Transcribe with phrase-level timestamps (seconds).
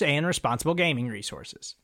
[0.00, 1.74] and responsible gaming resources.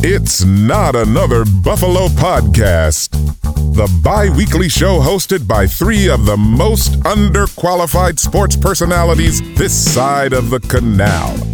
[0.00, 3.10] It's not another Buffalo podcast.
[3.74, 10.32] The bi weekly show hosted by three of the most underqualified sports personalities this side
[10.32, 11.47] of the canal.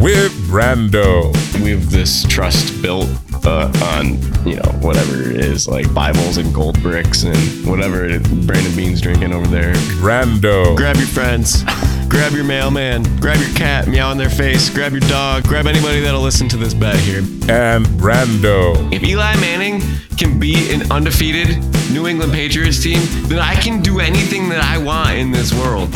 [0.00, 1.32] With Brando.
[1.62, 3.08] We have this trust built
[3.46, 8.06] uh, on, you know, whatever it is, like Bibles and gold bricks and whatever
[8.44, 9.72] Brandon Beane's drinking over there.
[10.02, 10.76] Brando.
[10.76, 11.62] Grab your friends,
[12.08, 16.00] grab your mailman, grab your cat, meow in their face, grab your dog, grab anybody
[16.00, 17.20] that'll listen to this bet here.
[17.48, 18.92] And Brando.
[18.92, 19.80] If Eli Manning
[20.18, 21.56] can be an undefeated
[21.90, 25.88] New England Patriots team, then I can do anything that I want in this world.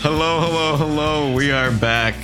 [0.00, 1.32] Hello, hello, hello.
[1.34, 2.14] We are back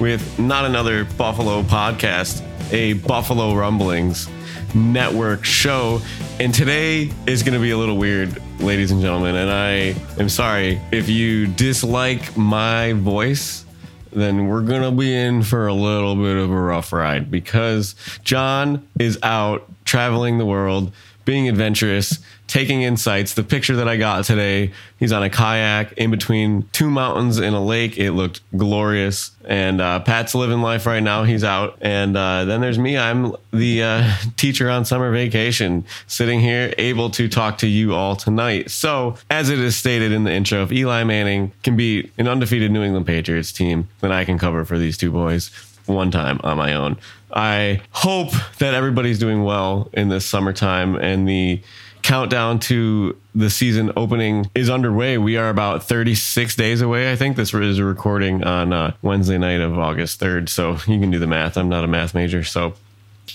[0.00, 4.28] with not another Buffalo podcast, a Buffalo Rumblings
[4.74, 6.00] network show.
[6.40, 9.36] And today is going to be a little weird, ladies and gentlemen.
[9.36, 13.64] And I am sorry if you dislike my voice,
[14.12, 17.94] then we're going to be in for a little bit of a rough ride because
[18.24, 20.92] John is out traveling the world,
[21.24, 23.34] being adventurous, taking insights.
[23.34, 27.54] The picture that I got today, he's on a kayak in between two mountains in
[27.54, 27.96] a lake.
[27.96, 29.30] It looked glorious.
[29.46, 31.24] And uh, Pat's living life right now.
[31.24, 31.78] He's out.
[31.80, 32.98] And uh, then there's me.
[32.98, 38.16] I'm the uh, teacher on summer vacation, sitting here able to talk to you all
[38.16, 38.70] tonight.
[38.70, 42.70] So, as it is stated in the intro, if Eli Manning can beat an undefeated
[42.70, 45.50] New England Patriots team, then I can cover for these two boys
[45.86, 46.96] one time on my own.
[47.32, 51.62] I hope that everybody's doing well in this summertime and the
[52.02, 55.18] countdown to the season opening is underway.
[55.18, 57.10] We are about 36 days away.
[57.12, 60.48] I think this is a recording on uh, Wednesday night of August 3rd.
[60.48, 61.56] So you can do the math.
[61.56, 62.44] I'm not a math major.
[62.44, 62.74] So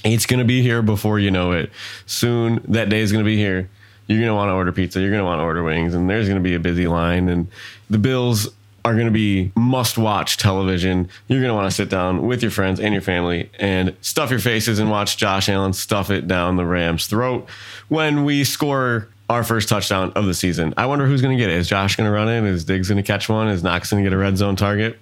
[0.04, 1.72] it's going to be here before you know it.
[2.06, 3.70] Soon that day is going to be here.
[4.08, 5.02] You're going to want to order pizza.
[5.02, 7.28] You're going to want to order wings, and there's going to be a busy line.
[7.28, 7.48] And
[7.90, 8.50] the Bills
[8.88, 11.10] are going to be must watch television.
[11.28, 14.32] You're going to want to sit down with your friends and your family and stuff
[14.32, 17.50] your faces and watch Josh Allen stuff it down the Rams' throat
[17.90, 20.74] when we score our first touchdown of the season.
[20.78, 21.58] I wonder who's going to get it.
[21.58, 22.50] Is Josh going to run it?
[22.50, 23.50] Is Diggs going to catch one?
[23.50, 24.98] Is Knox going to get a red zone target?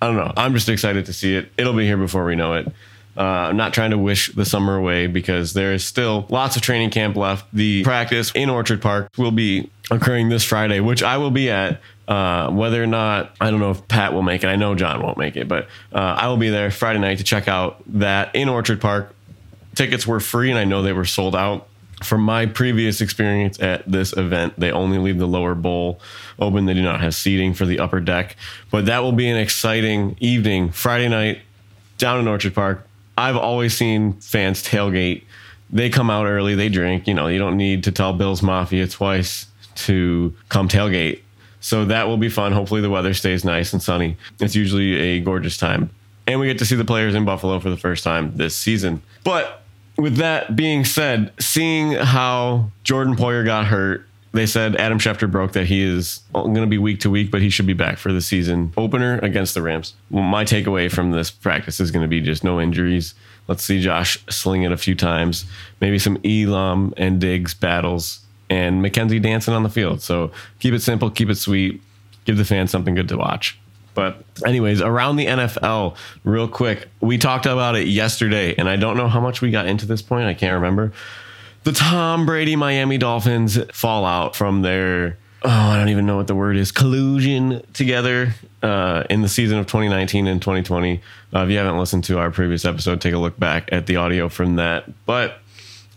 [0.00, 0.32] I don't know.
[0.34, 1.52] I'm just excited to see it.
[1.58, 2.66] It'll be here before we know it.
[3.14, 6.62] Uh, I'm not trying to wish the summer away because there is still lots of
[6.62, 7.46] training camp left.
[7.52, 11.82] The practice in Orchard Park will be occurring this Friday, which I will be at.
[12.08, 14.46] Uh, whether or not I don't know if Pat will make it.
[14.46, 17.24] I know John won't make it, but uh, I will be there Friday night to
[17.24, 19.14] check out that in Orchard Park.
[19.74, 21.68] Tickets were free, and I know they were sold out.
[22.02, 26.00] From my previous experience at this event, they only leave the lower bowl
[26.38, 26.64] open.
[26.64, 28.36] They do not have seating for the upper deck,
[28.70, 31.40] but that will be an exciting evening Friday night
[31.98, 32.86] down in Orchard Park.
[33.18, 35.24] I've always seen fans tailgate.
[35.70, 37.06] They come out early, they drink.
[37.06, 41.20] You know, you don't need to tell Bills Mafia twice to come tailgate.
[41.60, 42.52] So that will be fun.
[42.52, 44.16] Hopefully, the weather stays nice and sunny.
[44.40, 45.90] It's usually a gorgeous time.
[46.26, 49.02] And we get to see the players in Buffalo for the first time this season.
[49.24, 49.62] But
[49.96, 55.52] with that being said, seeing how Jordan Poyer got hurt, they said Adam Schefter broke
[55.52, 58.12] that he is going to be week to week, but he should be back for
[58.12, 59.94] the season opener against the Rams.
[60.10, 63.14] Well, my takeaway from this practice is going to be just no injuries.
[63.46, 65.46] Let's see Josh sling it a few times,
[65.80, 70.02] maybe some Elam and Diggs battles, and McKenzie dancing on the field.
[70.02, 71.82] So keep it simple, keep it sweet,
[72.24, 73.58] give the fans something good to watch.
[73.94, 78.96] But, anyways, around the NFL, real quick, we talked about it yesterday, and I don't
[78.96, 80.26] know how much we got into this point.
[80.26, 80.92] I can't remember.
[81.64, 86.36] The Tom Brady Miami Dolphins fallout from their, oh, I don't even know what the
[86.36, 91.00] word is, collusion together uh, in the season of 2019 and 2020.
[91.34, 93.96] Uh, if you haven't listened to our previous episode, take a look back at the
[93.96, 94.84] audio from that.
[95.06, 95.40] But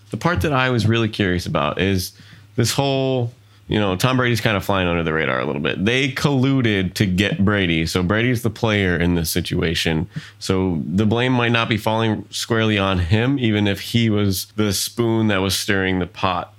[0.10, 2.14] the part that I was really curious about is
[2.56, 3.32] this whole
[3.72, 5.86] you know, Tom Brady's kind of flying under the radar a little bit.
[5.86, 7.86] They colluded to get Brady.
[7.86, 10.10] So Brady's the player in this situation.
[10.40, 14.74] So the blame might not be falling squarely on him, even if he was the
[14.74, 16.54] spoon that was stirring the pot.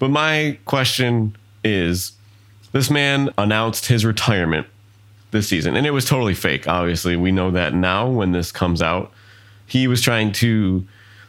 [0.00, 2.10] But my question is
[2.72, 4.66] this man announced his retirement
[5.30, 6.66] this season, and it was totally fake.
[6.66, 9.12] Obviously, we know that now when this comes out.
[9.64, 10.84] He was trying to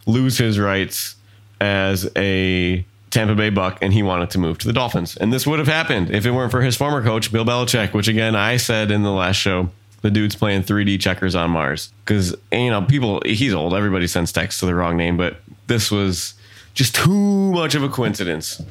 [0.07, 1.17] lose his rights
[1.61, 5.17] as a Tampa Bay Buck and he wanted to move to the Dolphins.
[5.17, 8.07] And this would have happened if it weren't for his former coach, Bill Belichick, which
[8.07, 9.69] again, I said in the last show,
[10.01, 11.91] the dude's playing 3D checkers on Mars.
[12.05, 13.73] Because, you know, people, he's old.
[13.73, 16.35] Everybody sends texts to the wrong name, but this was
[16.73, 18.61] just too much of a coincidence.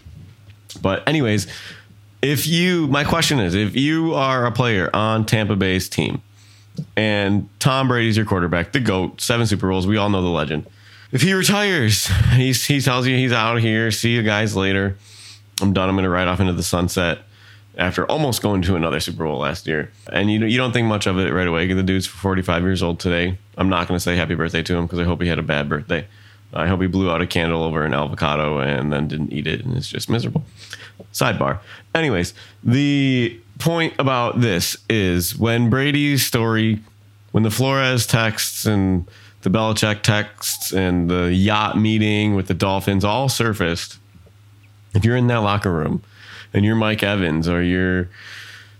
[0.80, 1.46] But, anyways,
[2.22, 6.22] if you, my question is if you are a player on Tampa Bay's team
[6.96, 10.66] and Tom Brady's your quarterback, the GOAT, seven Super Bowls, we all know the legend
[11.12, 13.90] if he retires, he's, he tells you he's out of here.
[13.90, 14.96] See you guys later.
[15.60, 15.88] I'm done.
[15.88, 17.20] I'm going to ride off into the sunset
[17.76, 19.90] after almost going to another Super Bowl last year.
[20.12, 21.72] And you you don't think much of it right away.
[21.72, 23.38] The dude's 45 years old today.
[23.56, 25.42] I'm not going to say happy birthday to him because I hope he had a
[25.42, 26.06] bad birthday.
[26.52, 29.64] I hope he blew out a candle over an avocado and then didn't eat it
[29.64, 30.44] and it's just miserable.
[31.12, 31.58] Sidebar.
[31.94, 32.34] Anyways,
[32.64, 36.80] the point about this is when Brady's story,
[37.32, 39.06] when the Flores texts and
[39.42, 43.98] the Belichick texts and the yacht meeting with the Dolphins all surfaced.
[44.94, 46.02] If you're in that locker room
[46.52, 48.08] and you're Mike Evans or you're,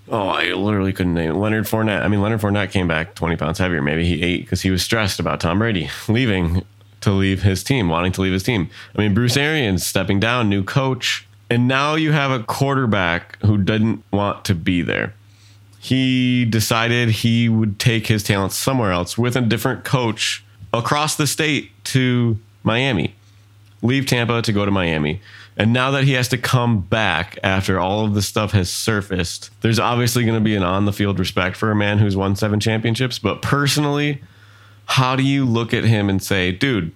[0.09, 1.35] oh, I literally couldn't name it.
[1.35, 2.03] Leonard Fournette.
[2.03, 3.83] I mean, Leonard Fournette came back 20 pounds heavier.
[3.83, 6.65] Maybe he ate because he was stressed about Tom Brady leaving
[7.03, 8.69] to leave his team, wanting to leave his team.
[8.97, 11.27] I mean, Bruce Arians stepping down, new coach.
[11.51, 15.15] And now you have a quarterback who didn't want to be there.
[15.79, 21.27] He decided he would take his talents somewhere else with a different coach across the
[21.27, 23.15] state to Miami,
[23.83, 25.21] leave Tampa to go to Miami.
[25.57, 29.51] And now that he has to come back after all of this stuff has surfaced,
[29.61, 32.37] there's obviously going to be an on the field respect for a man who's won
[32.37, 33.19] seven championships.
[33.19, 34.23] But personally,
[34.87, 36.93] how do you look at him and say, dude,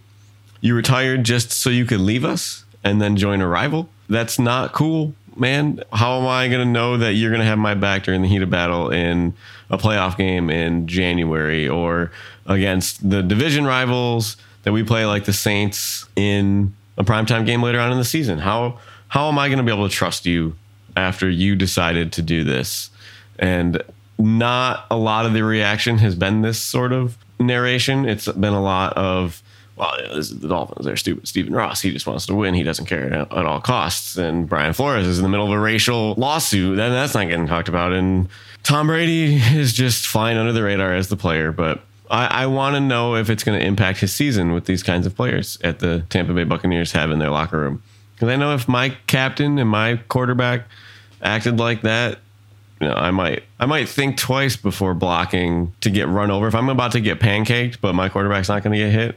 [0.61, 3.89] you retired just so you could leave us and then join a rival?
[4.09, 5.83] That's not cool, man.
[5.93, 8.29] How am I going to know that you're going to have my back during the
[8.29, 9.35] heat of battle in
[9.71, 12.11] a playoff game in January or
[12.47, 17.81] against the division rivals that we play like the Saints in a primetime game later
[17.81, 18.39] on in the season.
[18.39, 20.57] How how am I going to be able to trust you
[20.97, 22.91] after you decided to do this?
[23.39, 23.83] And
[24.19, 28.09] not a lot of the reaction has been this sort of narration.
[28.09, 29.42] It's been a lot of
[29.83, 30.87] well, this is the Dolphins.
[30.87, 31.27] They're stupid.
[31.27, 32.55] Stephen Ross, he just wants to win.
[32.55, 34.17] He doesn't care at, at all costs.
[34.17, 36.77] And Brian Flores is in the middle of a racial lawsuit.
[36.77, 37.93] Then that's not getting talked about.
[37.93, 38.29] And
[38.63, 41.51] Tom Brady is just flying under the radar as the player.
[41.51, 44.85] But I, I want to know if it's going to impact his season with these
[44.85, 47.83] kinds of players at the Tampa Bay Buccaneers have in their locker room.
[48.15, 50.67] Because I know if my captain and my quarterback
[51.23, 52.19] acted like that,
[52.81, 56.49] you know, I might I might think twice before blocking to get run over.
[56.49, 59.17] If I'm about to get pancaked, but my quarterback's not going to get hit,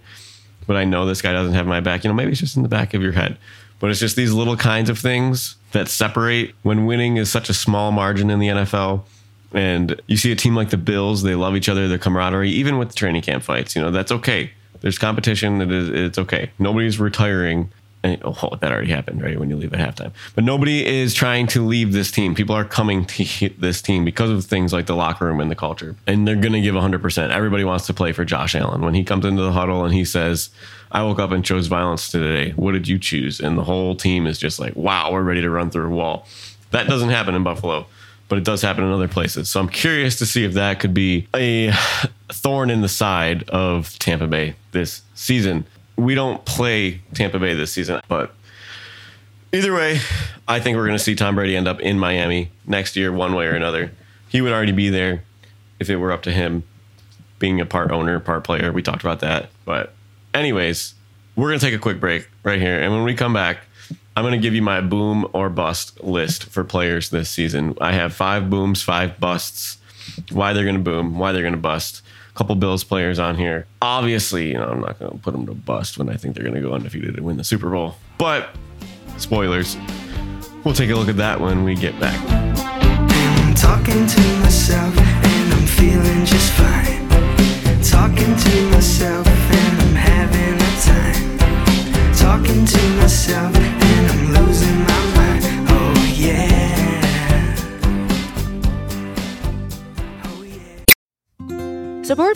[0.67, 2.63] but I know this guy doesn't have my back, you know, maybe it's just in
[2.63, 3.37] the back of your head.
[3.79, 7.53] But it's just these little kinds of things that separate when winning is such a
[7.53, 9.03] small margin in the NFL
[9.53, 12.77] and you see a team like the Bills, they love each other, their camaraderie, even
[12.77, 13.75] with the training camp fights.
[13.75, 14.51] You know, that's okay.
[14.81, 15.61] There's competition.
[15.61, 16.51] It is, it's okay.
[16.59, 17.71] Nobody's retiring.
[18.05, 19.39] And, oh, that already happened, right?
[19.39, 20.11] When you leave at halftime.
[20.35, 22.35] But nobody is trying to leave this team.
[22.35, 25.55] People are coming to this team because of things like the locker room and the
[25.55, 25.95] culture.
[26.05, 27.29] And they're going to give 100%.
[27.31, 28.81] Everybody wants to play for Josh Allen.
[28.81, 30.51] When he comes into the huddle and he says,
[30.91, 32.51] I woke up and chose violence today.
[32.51, 33.39] What did you choose?
[33.39, 36.27] And the whole team is just like, wow, we're ready to run through a wall.
[36.69, 37.87] That doesn't happen in Buffalo
[38.27, 39.49] but it does happen in other places.
[39.49, 41.71] So I'm curious to see if that could be a
[42.29, 45.65] thorn in the side of Tampa Bay this season.
[45.97, 48.33] We don't play Tampa Bay this season, but
[49.53, 49.99] either way,
[50.47, 53.33] I think we're going to see Tom Brady end up in Miami next year, one
[53.33, 53.91] way or another.
[54.27, 55.23] He would already be there
[55.79, 56.63] if it were up to him,
[57.39, 58.71] being a part owner, part player.
[58.71, 59.49] We talked about that.
[59.63, 59.93] But,
[60.33, 60.93] anyways,
[61.35, 62.79] we're going to take a quick break right here.
[62.79, 63.59] And when we come back,
[64.17, 67.77] I'm going to give you my boom or bust list for players this season.
[67.81, 69.77] I have five booms, five busts.
[70.31, 72.01] Why they're going to boom, why they're going to bust.
[72.35, 73.65] Couple Bills players on here.
[73.81, 76.43] Obviously, you know, I'm not going to put them to bust when I think they're
[76.43, 77.95] going to go undefeated and win the Super Bowl.
[78.17, 78.49] But
[79.17, 79.77] spoilers.
[80.63, 82.19] We'll take a look at that when we get back.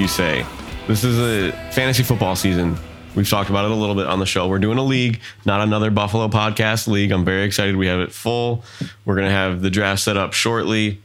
[0.00, 0.46] you say.
[0.88, 2.78] This is a fantasy football season.
[3.14, 4.48] We've talked about it a little bit on the show.
[4.48, 7.10] We're doing a league, not another Buffalo podcast league.
[7.10, 7.76] I'm very excited.
[7.76, 8.64] We have it full.
[9.04, 11.02] We're going to have the draft set up shortly,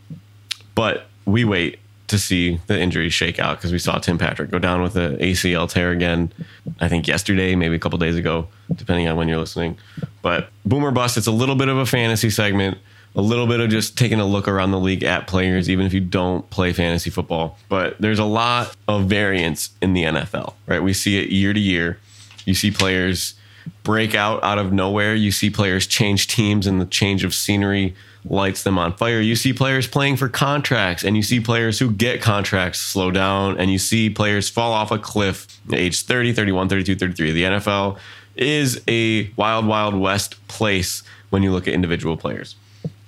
[0.75, 4.59] but we wait to see the injuries shake out because we saw Tim Patrick go
[4.59, 6.31] down with the ACL tear again.
[6.79, 9.77] I think yesterday, maybe a couple days ago, depending on when you're listening.
[10.21, 12.77] But boomer bust, it's a little bit of a fantasy segment,
[13.15, 15.93] a little bit of just taking a look around the league at players, even if
[15.93, 17.57] you don't play fantasy football.
[17.69, 20.83] But there's a lot of variance in the NFL, right?
[20.83, 21.97] We see it year to year.
[22.45, 23.35] You see players
[23.83, 25.15] break out out of nowhere.
[25.15, 27.95] You see players change teams, and the change of scenery
[28.25, 29.21] lights them on fire.
[29.21, 33.57] You see players playing for contracts, and you see players who get contracts slow down,
[33.57, 37.31] and you see players fall off a cliff at age 30, 31, 32, 33.
[37.31, 37.97] The NFL
[38.35, 42.55] is a wild, wild west place when you look at individual players.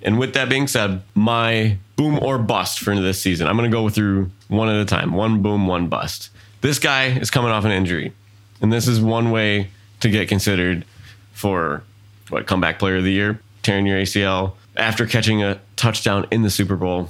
[0.01, 3.75] And with that being said, my boom or bust for this season, I'm going to
[3.75, 5.13] go through one at a time.
[5.13, 6.29] One boom, one bust.
[6.61, 8.13] This guy is coming off an injury.
[8.61, 10.85] And this is one way to get considered
[11.33, 11.83] for
[12.29, 16.49] what comeback player of the year, tearing your ACL after catching a touchdown in the
[16.49, 17.09] Super Bowl.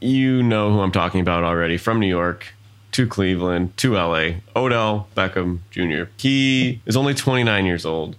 [0.00, 2.54] You know who I'm talking about already from New York
[2.92, 6.10] to Cleveland to LA, Odell Beckham Jr.
[6.16, 8.16] He is only 29 years old.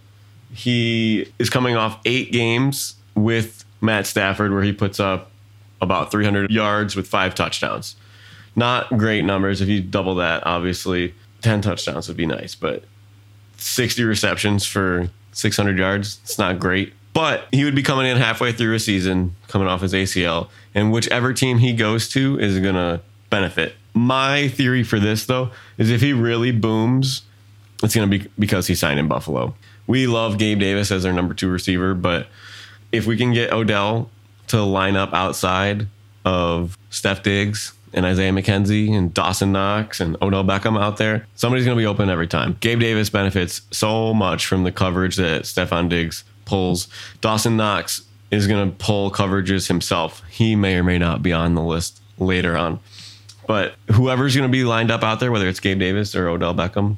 [0.54, 5.32] He is coming off eight games with Matt Stafford where he puts up
[5.82, 7.96] about 300 yards with five touchdowns.
[8.56, 9.62] Not great numbers.
[9.62, 12.84] If you double that, obviously, 10 touchdowns would be nice, but
[13.58, 16.94] 60 receptions for 600 yards, it's not great.
[17.14, 20.92] But he would be coming in halfway through a season, coming off his ACL, and
[20.92, 23.76] whichever team he goes to is going to benefit.
[23.94, 27.24] My theory for this, though, is if he really booms,
[27.84, 29.56] it's going to be because he signed in Buffalo.
[29.88, 32.28] We love Gabe Davis as our number two receiver, but
[32.92, 34.10] if we can get Odell
[34.48, 35.88] to line up outside
[36.26, 41.66] of Steph Diggs and Isaiah McKenzie and Dawson Knox and Odell Beckham out there, somebody's
[41.66, 42.58] going to be open every time.
[42.60, 46.88] Gabe Davis benefits so much from the coverage that Stefon Diggs pulls.
[47.22, 50.24] Dawson Knox is going to pull coverages himself.
[50.30, 52.80] He may or may not be on the list later on.
[53.48, 56.54] But whoever's going to be lined up out there, whether it's Gabe Davis or Odell
[56.54, 56.98] Beckham,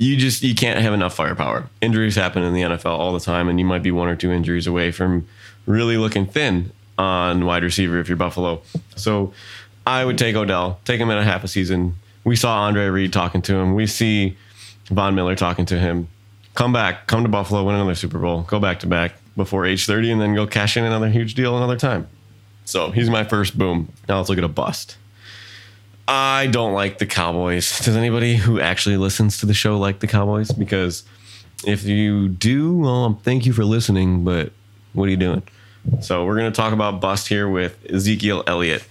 [0.00, 1.68] you just you can't have enough firepower.
[1.82, 4.32] Injuries happen in the NFL all the time, and you might be one or two
[4.32, 5.28] injuries away from
[5.66, 8.62] really looking thin on wide receiver if you're Buffalo.
[8.96, 9.34] So
[9.86, 11.96] I would take Odell, take him in a half a season.
[12.24, 13.74] We saw Andre Reed talking to him.
[13.74, 14.38] We see
[14.86, 16.08] Von Miller talking to him.
[16.54, 19.84] Come back, come to Buffalo, win another Super Bowl, go back to back before age
[19.84, 22.08] 30, and then go cash in another huge deal another time.
[22.64, 23.92] So he's my first boom.
[24.08, 24.96] Now let's look at a bust.
[26.12, 27.78] I don't like the Cowboys.
[27.84, 30.50] Does anybody who actually listens to the show like the Cowboys?
[30.50, 31.04] Because
[31.64, 34.50] if you do, well, thank you for listening, but
[34.92, 35.44] what are you doing?
[36.00, 38.84] So we're going to talk about bust here with Ezekiel Elliott.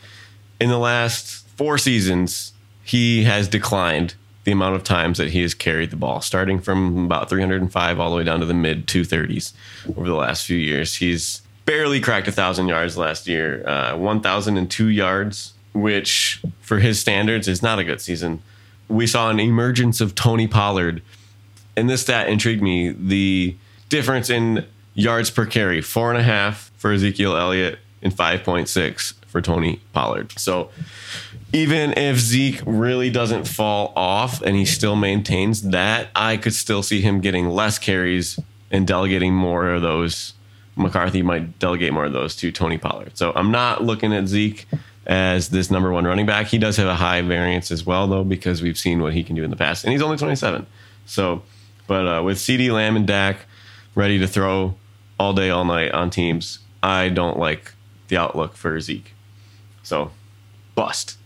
[0.61, 2.53] In the last four seasons,
[2.85, 7.03] he has declined the amount of times that he has carried the ball, starting from
[7.03, 9.51] about 305 all the way down to the mid 230s
[9.97, 10.95] over the last few years.
[10.95, 17.47] He's barely cracked a thousand yards last year, uh, 1,002 yards, which for his standards
[17.47, 18.41] is not a good season.
[18.87, 21.01] We saw an emergence of Tony Pollard,
[21.75, 22.89] and this stat intrigued me.
[22.89, 23.55] The
[23.89, 29.41] difference in yards per carry, four and a half for Ezekiel Elliott and 5.6 for
[29.41, 30.31] Tony Pollard.
[30.37, 30.69] So
[31.53, 36.83] even if Zeke really doesn't fall off and he still maintains that, I could still
[36.83, 38.39] see him getting less carries
[38.71, 40.33] and delegating more of those.
[40.75, 43.17] McCarthy might delegate more of those to Tony Pollard.
[43.17, 44.65] So I'm not looking at Zeke
[45.09, 46.47] as this number one running back.
[46.47, 49.35] He does have a high variance as well, though, because we've seen what he can
[49.35, 50.65] do in the past, and he's only 27.
[51.07, 51.41] So,
[51.87, 53.39] but uh, with CeeDee Lamb and Dak
[53.95, 54.75] ready to throw
[55.19, 57.73] all day, all night on teams, I don't like
[58.07, 59.13] the outlook for Zeke.
[59.81, 60.11] So,
[60.75, 61.17] bust.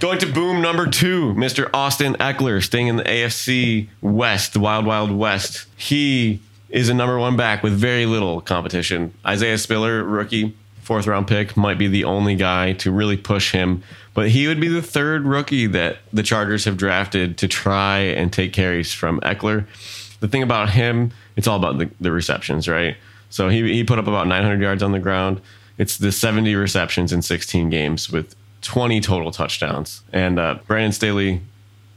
[0.00, 1.68] Going to boom number two, Mr.
[1.74, 5.66] Austin Ekeler, staying in the AFC West, the Wild Wild West.
[5.76, 9.12] He is a number one back with very little competition.
[9.24, 10.56] Isaiah Spiller, rookie,
[10.92, 13.82] fourth round pick, might be the only guy to really push him.
[14.12, 18.30] But he would be the third rookie that the Chargers have drafted to try and
[18.30, 19.64] take carries from Ekeler.
[20.20, 22.98] The thing about him, it's all about the, the receptions, right?
[23.30, 25.40] So he, he put up about 900 yards on the ground.
[25.78, 30.02] It's the 70 receptions in 16 games with 20 total touchdowns.
[30.12, 31.40] And uh, Brandon Staley,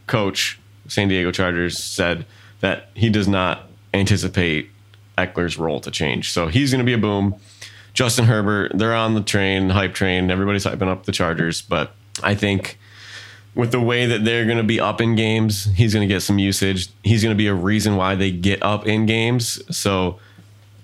[0.08, 2.26] coach, San Diego Chargers, said
[2.62, 4.70] that he does not anticipate
[5.18, 6.32] Ekeler's role to change.
[6.32, 7.36] So he's going to be a boom.
[7.96, 10.30] Justin Herbert, they're on the train, hype train.
[10.30, 12.78] Everybody's hyping up the Chargers, but I think
[13.56, 16.20] with the way that they're going to be up in games, he's going to get
[16.20, 16.90] some usage.
[17.04, 19.62] He's going to be a reason why they get up in games.
[19.76, 20.20] So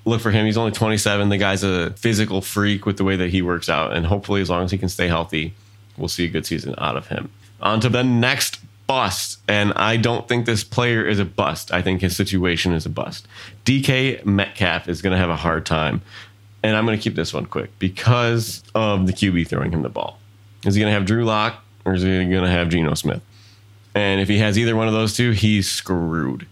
[0.06, 0.46] look for him.
[0.46, 1.28] He's only 27.
[1.28, 3.94] The guy's a physical freak with the way that he works out.
[3.94, 5.54] And hopefully, as long as he can stay healthy,
[5.98, 7.30] we'll see a good season out of him.
[7.62, 9.40] On to the next bust.
[9.50, 11.74] And I don't think this player is a bust.
[11.74, 13.28] I think his situation is a bust.
[13.66, 16.02] DK Metcalf is going to have a hard time.
[16.64, 19.90] And I'm going to keep this one quick because of the QB throwing him the
[19.90, 20.20] ball.
[20.66, 23.22] Is he going to have Drew Lock or is he going to have Geno Smith?
[23.96, 26.48] And if he has either one of those two, he's screwed.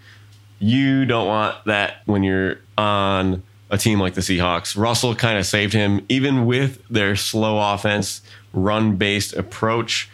[0.60, 4.76] You don't want that when you're on a team like the Seahawks.
[4.76, 10.10] Russell kind of saved him, even with their slow offense, run based approach.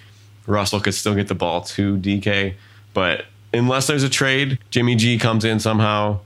[0.45, 2.55] Russell could still get the ball to DK.
[2.93, 6.19] But unless there's a trade, Jimmy G comes in somehow,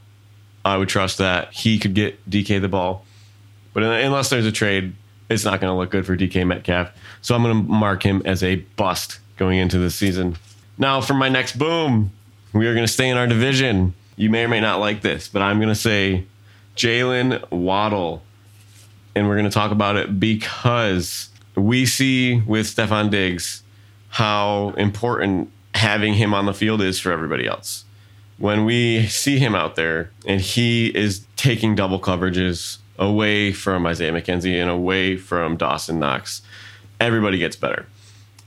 [0.65, 3.05] I would trust that he could get DK the ball.
[3.79, 4.93] But unless there's a trade,
[5.29, 6.91] it's not going to look good for DK Metcalf.
[7.21, 10.35] So I'm going to mark him as a bust going into the season.
[10.77, 12.11] Now, for my next boom,
[12.51, 13.93] we are going to stay in our division.
[14.17, 16.25] You may or may not like this, but I'm going to say
[16.75, 18.21] Jalen Waddle.
[19.15, 23.63] And we're going to talk about it because we see with Stefon Diggs
[24.09, 27.85] how important having him on the field is for everybody else.
[28.39, 34.11] When we see him out there and he is taking double coverages away from Isaiah
[34.11, 36.41] McKenzie and away from Dawson Knox,
[36.99, 37.87] everybody gets better.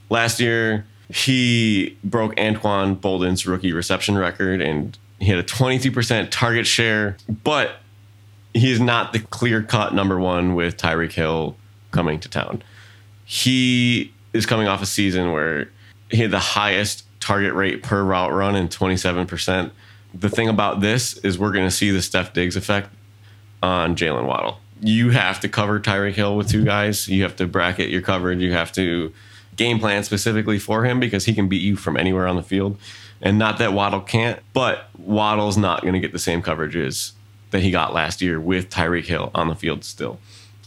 [0.09, 6.67] Last year, he broke Anquan Boldin's rookie reception record and he had a 22% target
[6.67, 7.77] share, but
[8.53, 11.55] he is not the clear cut number one with Tyreek Hill
[11.91, 12.61] coming to town.
[13.25, 15.69] He is coming off a season where
[16.09, 19.71] he had the highest target rate per route run in 27%.
[20.13, 22.89] The thing about this is we're going to see the Steph Diggs effect
[23.63, 24.59] on Jalen Waddle.
[24.81, 27.07] You have to cover Tyreek Hill with two guys.
[27.07, 28.39] You have to bracket your coverage.
[28.39, 29.13] You have to
[29.55, 32.77] game plan specifically for him because he can beat you from anywhere on the field.
[33.21, 37.13] And not that Waddle can't, but Waddle's not going to get the same coverages
[37.51, 40.19] that he got last year with Tyreek Hill on the field still.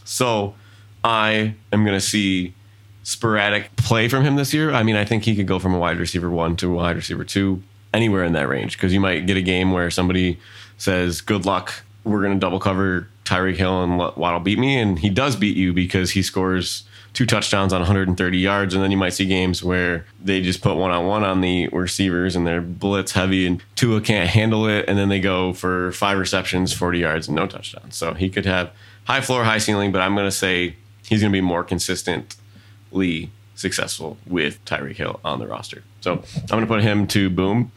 [0.03, 0.55] So
[1.03, 2.55] I am going to see
[3.03, 4.73] sporadic play from him this year.
[4.73, 6.95] I mean, I think he could go from a wide receiver one to a wide
[6.95, 7.61] receiver two,
[7.93, 10.39] anywhere in that range, because you might get a game where somebody
[10.77, 14.79] says, Good luck, we're going to double cover Tyreek Hill and let Waddle beat me.
[14.79, 18.73] And he does beat you because he scores two touchdowns on 130 yards.
[18.73, 21.67] And then you might see games where they just put one on one on the
[21.69, 24.85] receivers and they're blitz heavy and Tua can't handle it.
[24.87, 27.95] And then they go for five receptions, 40 yards, and no touchdowns.
[27.95, 28.71] So he could have
[29.05, 30.75] high floor, high ceiling, but I'm going to say
[31.07, 35.83] he's going to be more consistently successful with Tyreek Hill on the roster.
[36.01, 37.71] So I'm going to put him to boom.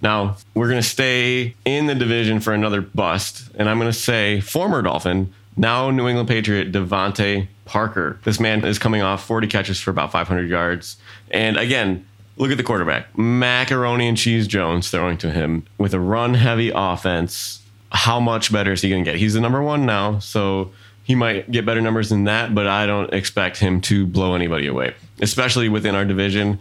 [0.00, 3.98] Now we're going to stay in the division for another bust, and I'm going to
[3.98, 8.18] say former Dolphin, now New England Patriot DeVante Parker.
[8.24, 10.96] This man is coming off 40 catches for about 500 yards,
[11.30, 12.06] and again.
[12.36, 16.72] Look at the quarterback, Macaroni and Cheese Jones throwing to him with a run heavy
[16.74, 17.62] offense.
[17.92, 19.20] How much better is he going to get?
[19.20, 20.72] He's the number one now, so
[21.04, 24.66] he might get better numbers than that, but I don't expect him to blow anybody
[24.66, 26.58] away, especially within our division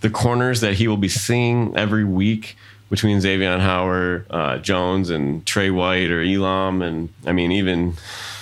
[0.00, 2.56] the corners that he will be seeing every week
[2.88, 6.82] between Xavier Howard, uh, Jones, and Trey White or Elam.
[6.82, 7.94] And I mean, even,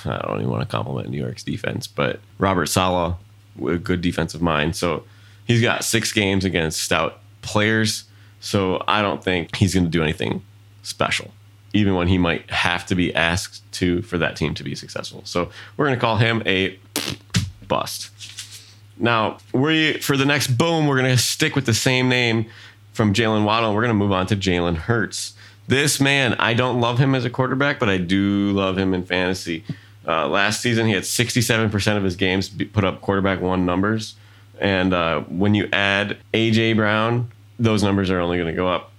[0.05, 3.15] I don't even want to compliment New York's defense, but Robert Saleh
[3.57, 4.75] with good defensive mind.
[4.75, 5.05] So
[5.47, 8.05] he's got six games against stout players.
[8.41, 10.43] So I don't think he's going to do anything
[10.83, 11.33] special,
[11.73, 15.23] even when he might have to be asked to for that team to be successful.
[15.25, 16.79] So we're going to call him a
[17.67, 18.11] bust.
[18.99, 22.47] Now, we for the next boom, we're going to stick with the same name
[22.93, 23.75] from Jalen Waddle.
[23.75, 25.35] We're going to move on to Jalen Hurts.
[25.69, 29.05] This man, I don't love him as a quarterback, but I do love him in
[29.05, 29.65] fantasy.
[30.07, 34.15] Uh, last season, he had 67% of his games put up quarterback one numbers.
[34.59, 36.73] And uh, when you add A.J.
[36.73, 38.91] Brown, those numbers are only going to go up.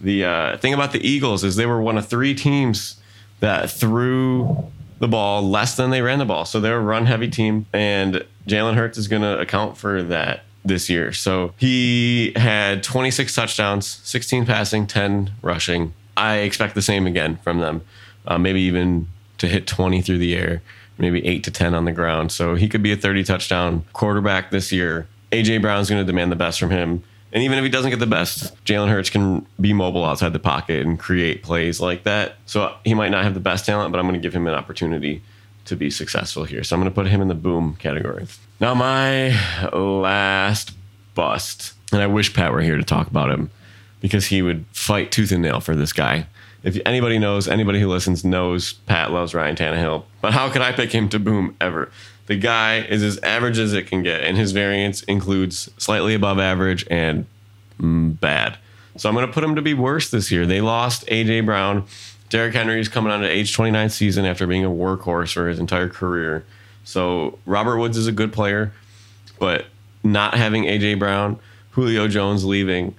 [0.00, 3.00] The uh, thing about the Eagles is they were one of three teams
[3.40, 4.70] that threw
[5.02, 6.44] the ball less than they ran the ball.
[6.44, 10.44] So they're a run heavy team, and Jalen Hurts is going to account for that
[10.64, 11.12] this year.
[11.12, 15.92] So he had 26 touchdowns, 16 passing, 10 rushing.
[16.16, 17.82] I expect the same again from them.
[18.28, 20.62] Uh, maybe even to hit 20 through the air,
[20.98, 22.30] maybe 8 to 10 on the ground.
[22.30, 25.08] So he could be a 30 touchdown quarterback this year.
[25.32, 27.02] AJ Brown's going to demand the best from him.
[27.32, 30.38] And even if he doesn't get the best, Jalen Hurts can be mobile outside the
[30.38, 32.36] pocket and create plays like that.
[32.44, 34.54] So he might not have the best talent, but I'm going to give him an
[34.54, 35.22] opportunity
[35.64, 36.62] to be successful here.
[36.62, 38.26] So I'm going to put him in the boom category.
[38.60, 39.30] Now, my
[39.72, 40.72] last
[41.14, 43.50] bust, and I wish Pat were here to talk about him
[44.00, 46.26] because he would fight tooth and nail for this guy.
[46.62, 50.04] If anybody knows, anybody who listens knows Pat loves Ryan Tannehill.
[50.20, 51.90] But how could I pick him to boom ever?
[52.32, 56.38] The guy is as average as it can get, and his variance includes slightly above
[56.38, 57.26] average and
[57.78, 58.56] mm, bad.
[58.96, 60.46] So I'm going to put him to be worse this year.
[60.46, 61.84] They lost AJ Brown.
[62.30, 65.58] Derrick Henry is coming on to age 29 season after being a workhorse for his
[65.58, 66.42] entire career.
[66.84, 68.72] So Robert Woods is a good player,
[69.38, 69.66] but
[70.02, 71.38] not having AJ Brown,
[71.72, 72.94] Julio Jones leaving,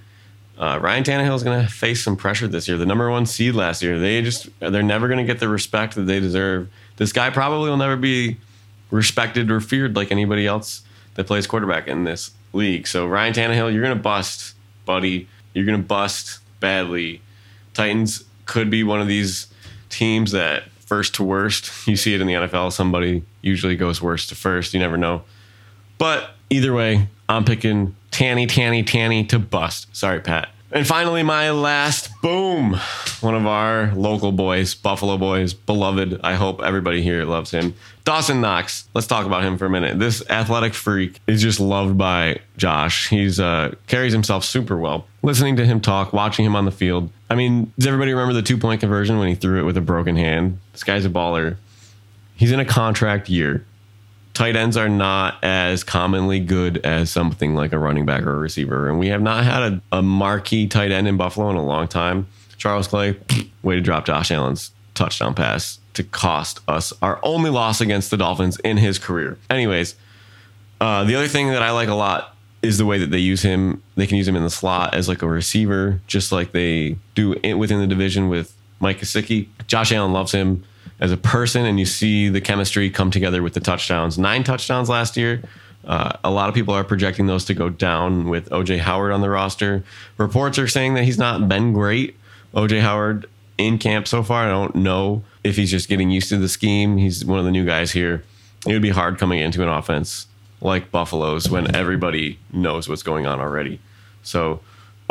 [0.58, 2.78] uh, Ryan Tannehill is going to face some pressure this year.
[2.78, 5.96] The number one seed last year, they just they're never going to get the respect
[5.96, 6.68] that they deserve.
[6.98, 8.36] This guy probably will never be
[8.94, 10.82] respected or feared like anybody else
[11.14, 12.86] that plays quarterback in this league.
[12.86, 14.54] So Ryan Tannehill, you're to bust,
[14.84, 15.28] buddy.
[15.52, 17.20] You're to bust badly.
[17.74, 19.48] Titans could be one of these
[19.88, 21.70] teams that first to worst.
[21.88, 22.72] You see it in the NFL.
[22.72, 24.72] Somebody usually goes worst to first.
[24.72, 25.22] You never know.
[25.98, 29.94] But either way, I'm picking Tanny, Tanny, Tanny to bust.
[29.94, 30.48] Sorry, Pat.
[30.72, 32.80] And finally, my last boom.
[33.20, 36.20] One of our local boys, Buffalo boys, beloved.
[36.24, 37.74] I hope everybody here loves him.
[38.04, 38.88] Dawson Knox.
[38.92, 39.98] Let's talk about him for a minute.
[39.98, 43.08] This athletic freak is just loved by Josh.
[43.08, 45.06] He's uh, carries himself super well.
[45.22, 47.10] Listening to him talk, watching him on the field.
[47.30, 49.80] I mean, does everybody remember the two point conversion when he threw it with a
[49.80, 50.58] broken hand?
[50.72, 51.56] This guy's a baller.
[52.36, 53.64] He's in a contract year
[54.34, 58.38] tight ends are not as commonly good as something like a running back or a
[58.38, 58.88] receiver.
[58.88, 61.88] And we have not had a, a marquee tight end in Buffalo in a long
[61.88, 62.26] time.
[62.56, 63.16] Charles Clay,
[63.62, 68.16] way to drop Josh Allen's touchdown pass to cost us our only loss against the
[68.16, 69.38] Dolphins in his career.
[69.48, 69.94] Anyways,
[70.80, 73.42] uh, the other thing that I like a lot is the way that they use
[73.42, 73.82] him.
[73.94, 77.36] They can use him in the slot as like a receiver, just like they do
[77.56, 79.48] within the division with Mike Gesicki.
[79.66, 80.64] Josh Allen loves him
[81.00, 84.18] as a person, and you see the chemistry come together with the touchdowns.
[84.18, 85.42] Nine touchdowns last year.
[85.86, 89.20] Uh, a lot of people are projecting those to go down with OJ Howard on
[89.20, 89.84] the roster.
[90.16, 92.16] Reports are saying that he's not been great.
[92.54, 93.26] OJ Howard
[93.58, 94.46] in camp so far.
[94.46, 96.96] I don't know if he's just getting used to the scheme.
[96.96, 98.24] He's one of the new guys here.
[98.66, 100.26] It would be hard coming into an offense
[100.60, 103.78] like Buffalo's when everybody knows what's going on already.
[104.22, 104.60] So,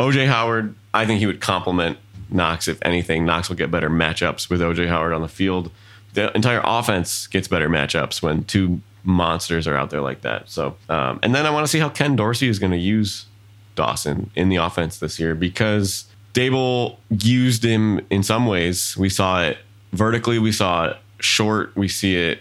[0.00, 1.98] OJ Howard, I think he would complement
[2.34, 3.24] Knox, if anything.
[3.24, 5.70] Knox will get better matchups with OJ Howard on the field.
[6.14, 10.48] The entire offense gets better matchups when two monsters are out there like that.
[10.48, 13.26] So, um, and then I want to see how Ken Dorsey is going to use
[13.74, 18.96] Dawson in the offense this year because Daboll used him in some ways.
[18.96, 19.58] We saw it
[19.92, 22.40] vertically, we saw it short, we see it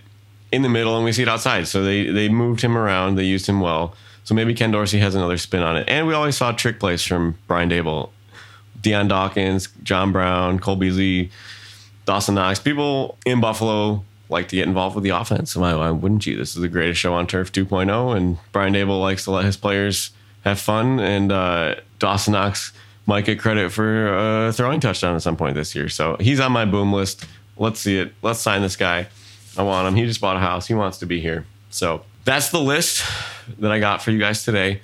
[0.52, 1.68] in the middle, and we see it outside.
[1.68, 3.96] So they they moved him around, they used him well.
[4.24, 5.90] So maybe Ken Dorsey has another spin on it.
[5.90, 8.10] And we always saw trick plays from Brian Daboll
[8.84, 11.32] Dion Dawkins, John Brown, Cole Beasley,
[12.06, 12.60] Dawson Knox.
[12.60, 15.56] People in Buffalo like to get involved with the offense.
[15.56, 16.38] Why, why wouldn't you?
[16.38, 19.58] This is the greatest show on turf 2.0, and Brian Daboll likes to let his
[19.58, 20.12] players
[20.44, 21.00] have fun.
[21.00, 22.74] And uh, Dawson Knox
[23.06, 25.90] might get credit for uh, throwing touchdown at some point this year.
[25.90, 27.26] So he's on my boom list.
[27.58, 28.14] Let's see it.
[28.22, 29.08] Let's sign this guy.
[29.58, 29.96] I want him.
[29.96, 30.68] He just bought a house.
[30.68, 31.46] He wants to be here.
[31.70, 33.04] So that's the list
[33.60, 34.82] that I got for you guys today.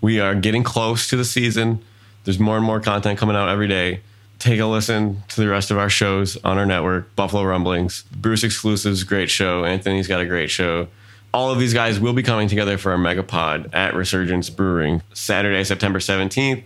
[0.00, 1.84] We are getting close to the season.
[2.24, 4.00] There's more and more content coming out every day.
[4.38, 8.44] Take a listen to the rest of our shows on our network, Buffalo Rumblings, Bruce
[8.44, 9.64] Exclusives, great show.
[9.64, 10.88] Anthony's got a great show.
[11.34, 15.64] All of these guys will be coming together for our megapod at Resurgence Brewing Saturday,
[15.64, 16.62] September 17th.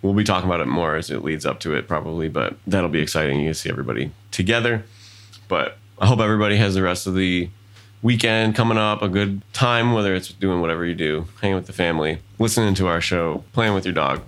[0.00, 2.88] We'll be talking about it more as it leads up to it, probably, but that'll
[2.88, 3.40] be exciting.
[3.40, 4.84] You can see everybody together.
[5.48, 7.50] But I hope everybody has the rest of the
[8.02, 11.72] weekend coming up, a good time, whether it's doing whatever you do, hanging with the
[11.72, 14.22] family, listening to our show, playing with your dog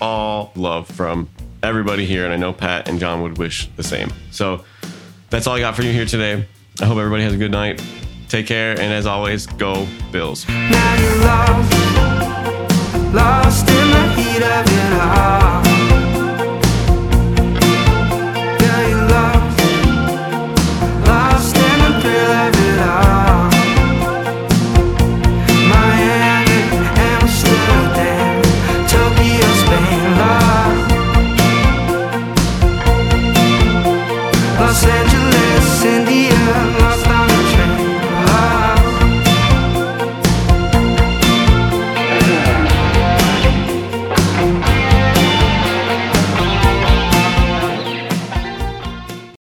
[0.00, 1.28] all love from
[1.62, 2.24] everybody here.
[2.24, 4.12] And I know Pat and John would wish the same.
[4.30, 4.64] So
[5.30, 6.46] that's all I got for you here today.
[6.80, 7.82] I hope everybody has a good night.
[8.28, 8.72] Take care.
[8.72, 10.48] And as always, go Bills.
[10.48, 11.72] Lost,
[13.14, 15.73] lost in the heat of it all.